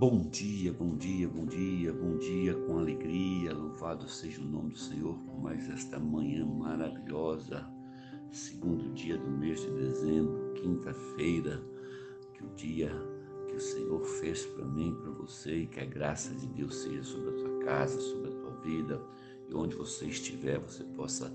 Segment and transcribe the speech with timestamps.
[0.00, 3.52] Bom dia, bom dia, bom dia, bom dia com alegria.
[3.52, 7.68] Louvado seja o nome do Senhor por mais esta manhã maravilhosa,
[8.30, 11.62] segundo dia do mês de dezembro, quinta-feira,
[12.32, 12.90] que o dia
[13.46, 17.02] que o Senhor fez para mim, para você, e que a graça de Deus seja
[17.02, 19.02] sobre a tua casa, sobre a tua vida,
[19.50, 21.30] e onde você estiver, você possa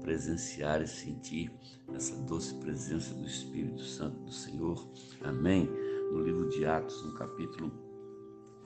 [0.00, 1.52] presenciar e sentir
[1.94, 4.90] essa doce presença do Espírito Santo do Senhor.
[5.20, 5.70] Amém.
[6.10, 7.91] No livro de Atos, no capítulo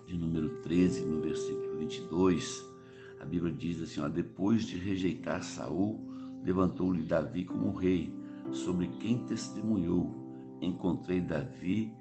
[0.07, 2.65] de número 13, no versículo 22,
[3.21, 6.01] a Bíblia diz assim: ó, depois de rejeitar Saul,
[6.45, 8.13] levantou-lhe Davi como rei,
[8.53, 10.15] sobre quem testemunhou:
[10.63, 11.93] Encontrei Davi,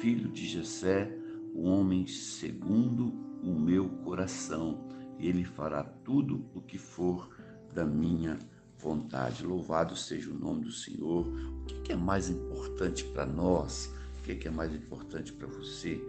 [0.00, 1.10] filho de Jessé,
[1.54, 3.12] o homem segundo
[3.42, 4.86] o meu coração,
[5.18, 7.30] e ele fará tudo o que for
[7.72, 8.38] da minha
[8.78, 9.44] vontade.
[9.44, 11.26] Louvado seja o nome do Senhor.
[11.26, 13.92] O que é mais importante para nós?
[14.18, 16.02] O que é mais importante para você?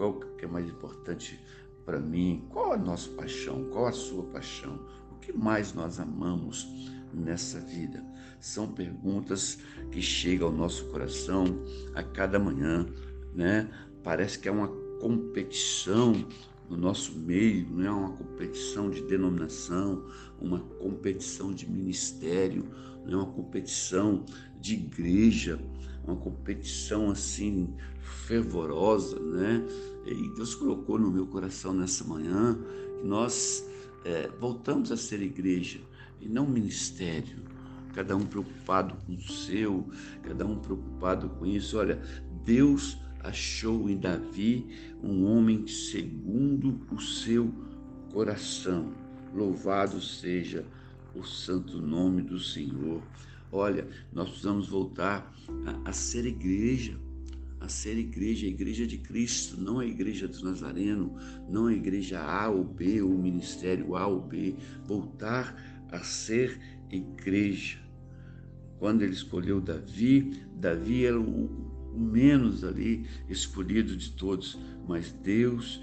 [0.00, 1.38] Qual que é mais importante
[1.84, 2.46] para mim?
[2.48, 3.68] Qual a nossa paixão?
[3.68, 4.80] Qual a sua paixão?
[5.10, 8.02] O que mais nós amamos nessa vida?
[8.40, 9.58] São perguntas
[9.92, 11.44] que chegam ao nosso coração
[11.94, 12.86] a cada manhã,
[13.34, 13.68] né?
[14.02, 16.14] Parece que é uma competição
[16.70, 20.06] no nosso meio, não é uma competição de denominação,
[20.40, 22.64] uma competição de ministério,
[23.04, 24.24] não é uma competição
[24.60, 25.60] de igreja,
[26.04, 27.74] uma competição assim
[28.26, 29.66] fervorosa, né?
[30.06, 32.56] E Deus colocou no meu coração nessa manhã
[33.00, 33.64] que nós
[34.04, 35.80] é, voltamos a ser igreja
[36.20, 37.50] e não ministério.
[37.92, 39.88] Cada um preocupado com o seu,
[40.22, 41.76] cada um preocupado com isso.
[41.76, 42.00] Olha,
[42.44, 44.66] Deus achou em Davi
[45.02, 47.52] um homem segundo o seu
[48.12, 48.92] coração.
[49.34, 50.64] Louvado seja
[51.14, 53.02] o santo nome do Senhor.
[53.52, 55.32] Olha, nós precisamos voltar
[55.66, 56.98] a, a ser igreja,
[57.60, 61.16] a ser igreja, a igreja de Cristo, não a igreja do Nazareno,
[61.48, 64.54] não a igreja A ou B, ou o ministério A ou B.
[64.84, 66.58] Voltar a ser
[66.90, 67.78] igreja.
[68.78, 75.80] Quando ele escolheu Davi, Davi era o o menos ali escolhido de todos, mas Deus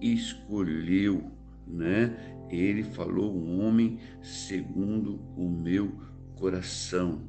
[0.00, 1.30] escolheu,
[1.66, 2.36] né?
[2.50, 5.92] Ele falou um homem segundo o meu
[6.34, 7.22] coração.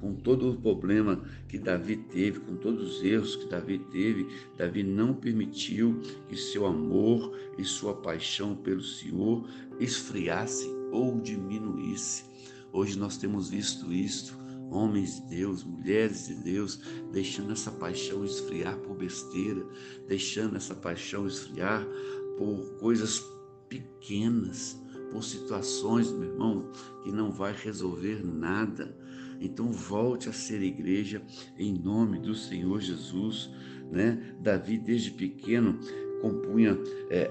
[0.00, 4.82] Com todo o problema que Davi teve, com todos os erros que Davi teve, Davi
[4.82, 9.48] não permitiu que seu amor e sua paixão pelo Senhor
[9.80, 12.24] esfriasse ou diminuísse.
[12.72, 16.80] Hoje nós temos visto isto homens de Deus, mulheres de Deus,
[17.12, 19.64] deixando essa paixão esfriar por besteira,
[20.06, 21.86] deixando essa paixão esfriar
[22.36, 23.24] por coisas
[23.68, 26.70] pequenas, por situações, meu irmão,
[27.02, 28.96] que não vai resolver nada.
[29.40, 31.22] Então volte a ser igreja
[31.58, 33.50] em nome do Senhor Jesus,
[33.90, 34.36] né?
[34.40, 35.78] Davi desde pequeno
[36.20, 36.78] compunha
[37.10, 37.30] é,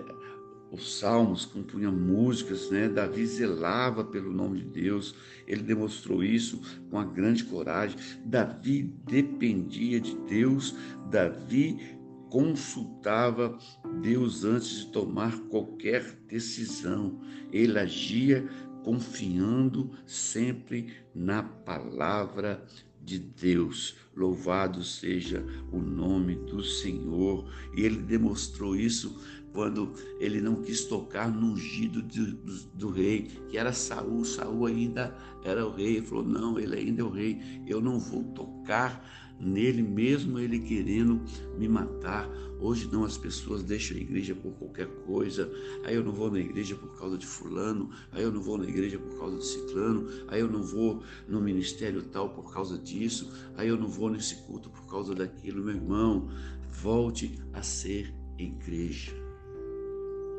[0.72, 2.90] os salmos, compunha músicas, né?
[2.90, 5.16] Davi zelava pelo nome de Deus,
[5.48, 6.60] ele demonstrou isso
[6.90, 7.98] com a grande coragem.
[8.26, 10.76] Davi dependia de Deus,
[11.10, 11.96] Davi
[12.30, 13.58] consultava
[14.02, 17.22] Deus antes de tomar qualquer decisão,
[17.52, 18.46] ele agia
[18.86, 22.64] confiando sempre na palavra
[23.04, 23.98] de Deus.
[24.16, 27.52] Louvado seja o nome do Senhor.
[27.76, 29.20] E ele demonstrou isso
[29.52, 34.24] quando ele não quis tocar no ungido do, do, do, rei, que era Saul.
[34.24, 35.98] Saul ainda era o rei.
[35.98, 37.42] Ele falou: Não, ele ainda é o rei.
[37.66, 41.22] Eu não vou tocar nele, mesmo ele querendo
[41.58, 42.30] me matar.
[42.60, 45.52] Hoje não, as pessoas deixam a igreja por qualquer coisa.
[45.84, 48.68] Aí eu não vou na igreja por causa de fulano, aí eu não vou na
[48.68, 53.32] igreja por causa de ciclano, aí eu não vou no ministério tal por causa disso,
[53.58, 55.64] aí eu não vou nesse culto por causa daquilo.
[55.64, 56.30] Meu irmão,
[56.70, 59.14] volte a ser igreja.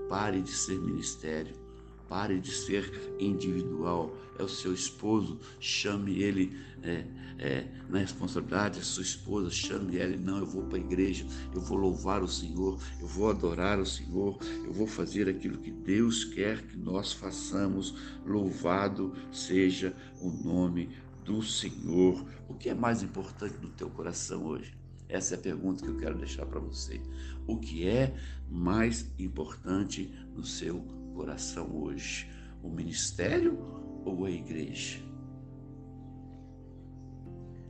[0.09, 1.66] Pare de ser ministério.
[2.09, 4.17] Pare de ser individual.
[4.39, 7.05] É o seu esposo, chame ele é,
[7.39, 10.17] é, na responsabilidade, a sua esposa, chame ele.
[10.17, 13.87] Não, eu vou para a igreja, eu vou louvar o Senhor, eu vou adorar o
[13.87, 17.95] Senhor, eu vou fazer aquilo que Deus quer que nós façamos.
[18.25, 20.91] Louvado seja o nome
[21.25, 22.25] do Senhor.
[22.49, 24.86] O que é mais importante no teu coração hoje?
[25.09, 27.01] Essa é a pergunta que eu quero deixar para você.
[27.47, 28.15] O que é
[28.49, 30.81] mais importante no seu
[31.15, 32.29] coração hoje?
[32.63, 33.59] O ministério
[34.05, 34.99] ou a igreja?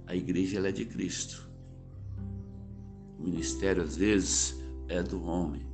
[0.06, 1.50] A igreja é de Cristo.
[3.18, 4.56] O ministério às vezes
[4.88, 5.66] é do homem.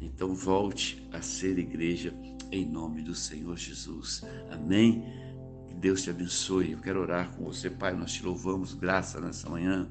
[0.00, 2.12] Então volte a ser igreja
[2.50, 4.22] em nome do Senhor Jesus.
[4.50, 5.04] Amém.
[5.80, 6.72] Deus te abençoe.
[6.72, 7.94] Eu quero orar com você, Pai.
[7.94, 9.88] Nós te louvamos, graça nessa manhã.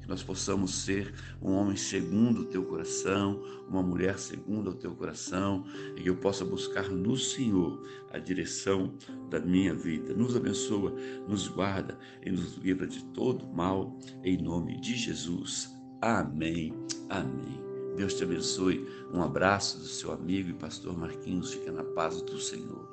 [0.00, 4.94] Que nós possamos ser um homem segundo o teu coração, uma mulher segundo o teu
[4.94, 5.64] coração,
[5.96, 8.94] e que eu possa buscar no Senhor a direção
[9.30, 10.14] da minha vida.
[10.14, 10.94] Nos abençoa,
[11.28, 15.72] nos guarda e nos livra de todo mal, em nome de Jesus.
[16.00, 16.72] Amém.
[17.08, 17.60] Amém.
[17.96, 18.86] Deus te abençoe.
[19.12, 21.52] Um abraço do seu amigo e pastor Marquinhos.
[21.52, 22.91] Fica na paz do Senhor.